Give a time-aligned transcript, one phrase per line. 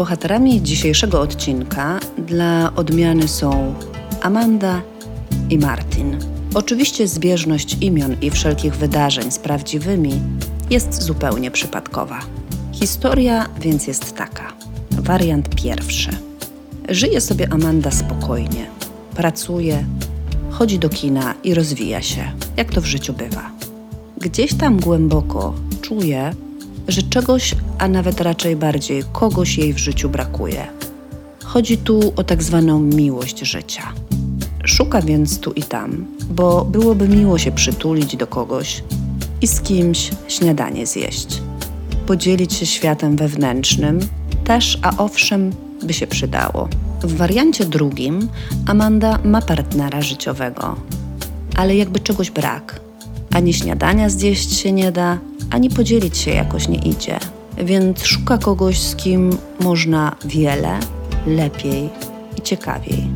[0.00, 3.74] Bohaterami dzisiejszego odcinka dla odmiany są
[4.22, 4.82] Amanda
[5.50, 6.18] i Martin.
[6.54, 10.20] Oczywiście zbieżność imion i wszelkich wydarzeń z prawdziwymi
[10.70, 12.20] jest zupełnie przypadkowa.
[12.72, 14.52] Historia więc jest taka.
[14.90, 16.10] Wariant pierwszy.
[16.88, 18.66] Żyje sobie Amanda spokojnie,
[19.14, 19.84] pracuje,
[20.50, 23.50] chodzi do kina i rozwija się, jak to w życiu bywa.
[24.20, 26.32] Gdzieś tam głęboko czuje,
[26.90, 30.66] że czegoś, a nawet raczej bardziej kogoś jej w życiu brakuje.
[31.44, 33.92] Chodzi tu o tak zwaną miłość życia.
[34.64, 38.82] Szuka więc tu i tam, bo byłoby miło się przytulić do kogoś
[39.42, 41.42] i z kimś śniadanie zjeść.
[42.06, 44.00] Podzielić się światem wewnętrznym
[44.44, 46.68] też, a owszem, by się przydało.
[47.02, 48.28] W wariancie drugim
[48.66, 50.76] Amanda ma partnera życiowego,
[51.56, 52.80] ale jakby czegoś brak.
[53.34, 55.18] Ani śniadania zjeść się nie da,
[55.50, 57.18] ani podzielić się jakoś nie idzie.
[57.58, 60.78] Więc szuka kogoś, z kim można wiele,
[61.26, 61.90] lepiej
[62.38, 63.10] i ciekawiej.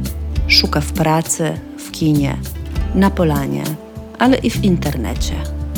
[0.49, 2.37] Szuka w pracy, w kinie,
[2.95, 3.65] na polanie,
[4.19, 5.35] ale i w internecie.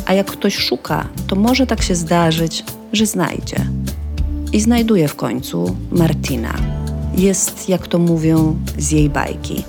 [0.07, 3.57] A jak ktoś szuka, to może tak się zdarzyć, że znajdzie.
[4.53, 6.55] I znajduje w końcu Martina.
[7.17, 9.65] Jest, jak to mówią, z jej bajki.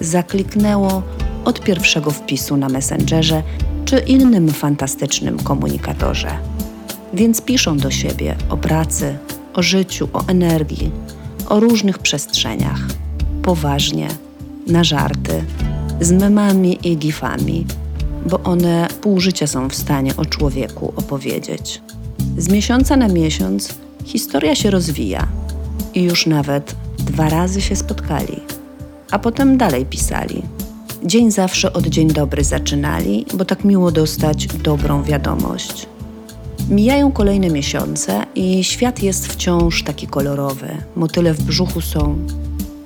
[0.00, 1.02] Zakliknęło
[1.44, 3.42] od pierwszego wpisu na Messengerze
[3.88, 6.38] czy innym fantastycznym komunikatorze.
[7.14, 9.18] Więc piszą do siebie o pracy,
[9.54, 10.90] o życiu, o energii,
[11.48, 12.80] o różnych przestrzeniach.
[13.42, 14.08] Poważnie,
[14.66, 15.44] na żarty,
[16.00, 17.66] z memami i gifami,
[18.26, 21.82] bo one pół życia są w stanie o człowieku opowiedzieć.
[22.38, 25.28] Z miesiąca na miesiąc historia się rozwija
[25.94, 28.40] i już nawet dwa razy się spotkali,
[29.10, 30.42] a potem dalej pisali.
[31.04, 35.86] Dzień zawsze od dzień dobry zaczynali, bo tak miło dostać dobrą wiadomość.
[36.70, 40.68] Mijają kolejne miesiące i świat jest wciąż taki kolorowy.
[40.96, 42.18] Motyle w brzuchu są.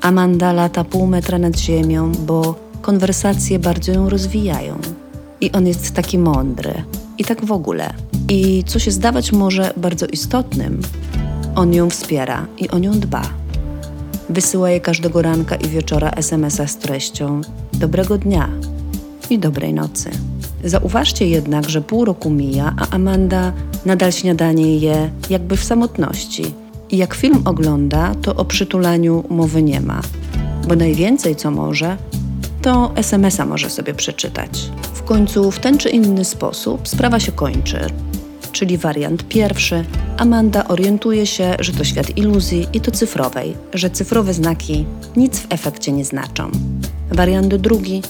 [0.01, 4.79] Amanda lata pół metra nad ziemią, bo konwersacje bardzo ją rozwijają.
[5.41, 6.85] I on jest taki mądry.
[7.19, 7.95] I tak w ogóle.
[8.29, 10.81] I co się zdawać może bardzo istotnym,
[11.55, 13.42] on ją wspiera i o nią dba.
[14.33, 17.41] Wysyła jej każdego ranka i wieczora SMS-a z treścią
[17.73, 18.49] dobrego dnia
[19.31, 20.11] i dobrej nocy.
[20.65, 23.53] Zauważcie jednak, że pół roku mija, a Amanda
[23.87, 26.55] nadal śniadanie je jakby w samotności.
[26.91, 30.01] I jak film ogląda, to o przytulaniu mowy nie ma,
[30.69, 31.97] bo najwięcej co może,
[32.63, 34.71] to SMS-a może sobie przeczytać.
[34.95, 37.87] W końcu w ten czy inny sposób sprawa się kończy.
[38.53, 39.85] Czyli wariant pierwszy,
[40.17, 44.85] Amanda orientuje się, że to świat iluzji i to cyfrowej, że cyfrowe znaki
[45.17, 46.51] nic w efekcie nie znaczą.
[47.11, 48.03] Wariant drugi,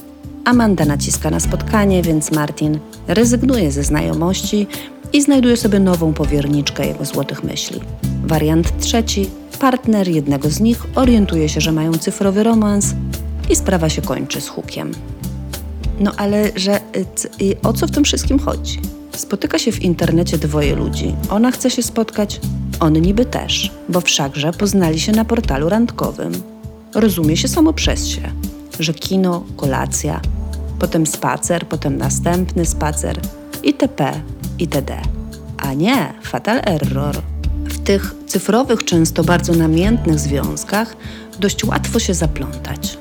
[0.44, 4.66] Amanda naciska na spotkanie, więc Martin rezygnuje ze znajomości
[5.12, 7.80] i znajduje sobie nową powierniczkę jego złotych myśli.
[8.24, 9.30] Wariant trzeci,
[9.60, 12.94] partner jednego z nich orientuje się, że mają cyfrowy romans
[13.50, 14.92] i sprawa się kończy z hukiem.
[16.00, 16.80] No ale że
[17.40, 18.80] y, o co w tym wszystkim chodzi?
[19.16, 21.14] Spotyka się w internecie dwoje ludzi.
[21.30, 22.40] Ona chce się spotkać,
[22.80, 26.32] on niby też, bo wszakże poznali się na portalu randkowym.
[26.94, 28.32] Rozumie się samo przez się,
[28.80, 30.20] że kino, kolacja,
[30.78, 33.20] potem spacer, potem następny spacer,
[33.62, 34.12] itp.,
[34.58, 34.96] itd.
[35.58, 37.16] A nie, fatal error.
[37.64, 40.96] W tych cyfrowych, często bardzo namiętnych związkach
[41.38, 42.98] dość łatwo się zaplątać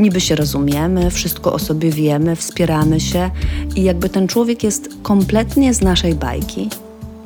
[0.00, 3.30] niby się rozumiemy, wszystko o sobie wiemy, wspieramy się
[3.76, 6.68] i jakby ten człowiek jest kompletnie z naszej bajki,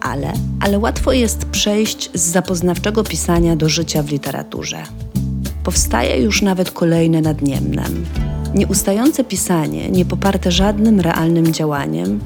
[0.00, 4.82] ale, ale łatwo jest przejść z zapoznawczego pisania do życia w literaturze.
[5.64, 8.06] Powstaje już nawet kolejne nad Niemnem.
[8.54, 12.20] Nieustające pisanie, nie poparte żadnym realnym działaniem,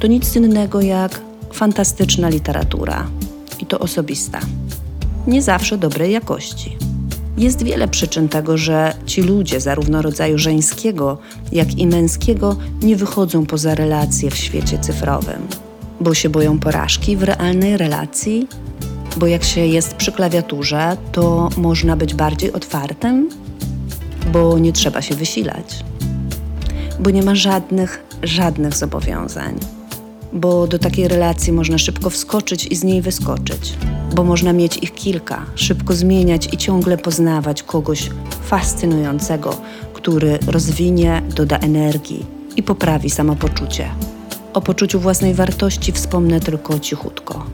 [0.00, 1.20] to nic innego jak
[1.52, 3.06] fantastyczna literatura
[3.60, 4.40] i to osobista.
[5.26, 6.89] Nie zawsze dobrej jakości.
[7.40, 11.18] Jest wiele przyczyn tego, że ci ludzie, zarówno rodzaju żeńskiego,
[11.52, 15.46] jak i męskiego, nie wychodzą poza relacje w świecie cyfrowym.
[16.00, 18.48] Bo się boją porażki w realnej relacji,
[19.16, 23.28] bo jak się jest przy klawiaturze, to można być bardziej otwartym,
[24.32, 25.84] bo nie trzeba się wysilać,
[27.00, 29.79] bo nie ma żadnych, żadnych zobowiązań
[30.32, 33.76] bo do takiej relacji można szybko wskoczyć i z niej wyskoczyć,
[34.14, 38.10] bo można mieć ich kilka, szybko zmieniać i ciągle poznawać kogoś
[38.44, 39.56] fascynującego,
[39.94, 43.90] który rozwinie, doda energii i poprawi samopoczucie.
[44.54, 47.46] O poczuciu własnej wartości wspomnę tylko cichutko,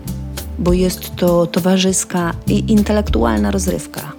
[0.59, 4.13] bo jest to towarzyska i intelektualna rozrywka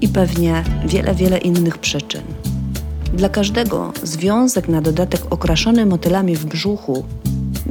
[0.00, 2.22] i pewnie wiele, wiele innych przyczyn.
[3.14, 7.04] Dla każdego związek na dodatek okraszony motylami w brzuchu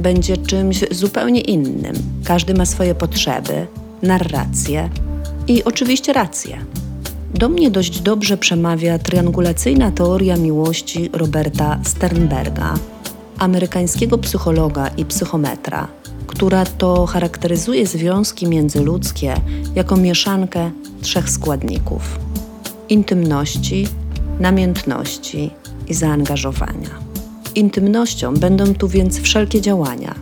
[0.04, 1.94] będzie czymś zupełnie innym.
[2.24, 3.66] Każdy ma swoje potrzeby,
[4.02, 4.90] narracje,
[5.48, 6.58] I oczywiście rację.
[7.34, 12.74] Do mnie dość dobrze przemawia triangulacyjna teoria miłości Roberta Sternberga,
[13.38, 15.88] amerykańskiego psychologa i psychometra,
[16.26, 19.34] która to charakteryzuje związki międzyludzkie
[19.74, 22.18] jako mieszankę trzech składników:
[22.88, 23.88] intymności,
[24.40, 25.50] namiętności
[25.88, 27.13] i zaangażowania.
[27.54, 30.14] Intymnością będą tu więc wszelkie działania.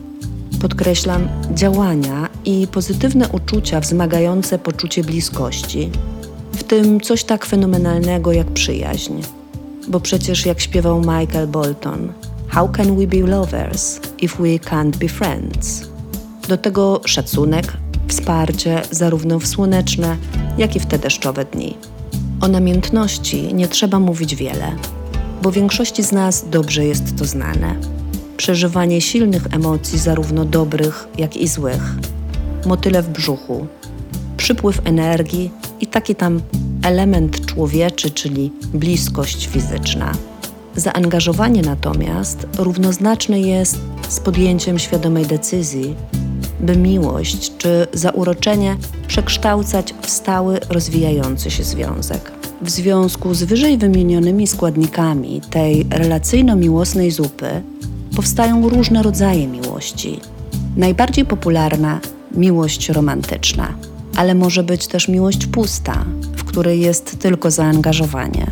[0.61, 5.91] Podkreślam działania i pozytywne uczucia wzmagające poczucie bliskości,
[6.53, 9.13] w tym coś tak fenomenalnego jak przyjaźń.
[9.89, 12.13] Bo przecież jak śpiewał Michael Bolton,
[12.49, 15.89] How can we be lovers if we can't be friends?
[16.49, 17.73] Do tego szacunek,
[18.09, 20.17] wsparcie zarówno w słoneczne,
[20.59, 21.77] jak i w te deszczowe dni.
[22.41, 24.73] O namiętności nie trzeba mówić wiele,
[25.43, 27.75] bo większości z nas dobrze jest to znane.
[28.37, 31.95] Przeżywanie silnych emocji, zarówno dobrych, jak i złych,
[32.67, 33.67] motyle w brzuchu,
[34.37, 35.51] przypływ energii
[35.81, 36.41] i taki tam
[36.85, 40.13] element człowieczy, czyli bliskość fizyczna.
[40.77, 43.79] Zaangażowanie natomiast równoznaczne jest
[44.09, 45.95] z podjęciem świadomej decyzji,
[46.63, 48.77] by miłość czy zauroczenie
[49.07, 52.33] przekształcać w stały, rozwijający się związek.
[52.63, 57.63] W związku z wyżej wymienionymi składnikami tej relacyjno-miłosnej zupy
[58.17, 60.21] powstają różne rodzaje miłości.
[60.77, 62.01] Najbardziej popularna
[62.35, 63.75] miłość romantyczna,
[64.17, 66.05] ale może być też miłość pusta,
[66.37, 68.47] w której jest tylko zaangażowanie.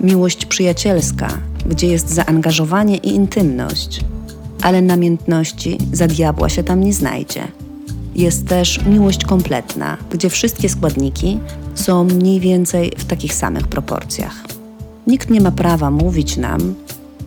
[0.00, 1.28] Miłość przyjacielska,
[1.66, 4.00] gdzie jest zaangażowanie i intymność,
[4.62, 7.48] ale namiętności za diabła się tam nie znajdzie.
[8.14, 11.38] Jest też miłość kompletna, gdzie wszystkie składniki
[11.74, 14.44] są mniej więcej w takich samych proporcjach.
[15.06, 16.74] Nikt nie ma prawa mówić nam,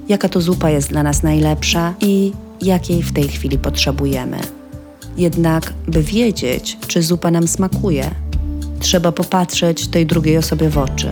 [0.10, 2.32] jaka to zupa jest dla nas najlepsza i
[2.62, 4.38] jakiej w tej chwili potrzebujemy.
[5.18, 8.12] Jednak, by wiedzieć, czy zupa nam smakuje,
[8.80, 11.10] trzeba popatrzeć tej drugiej osobie w oczy,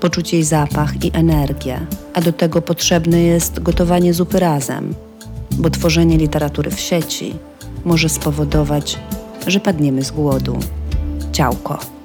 [0.00, 4.94] poczuć jej zapach i energię, a do tego potrzebne jest gotowanie zupy razem,
[5.58, 7.34] bo tworzenie literatury w sieci
[7.84, 8.98] może spowodować,
[9.46, 10.58] że padniemy z głodu.
[11.32, 11.99] Ciałko.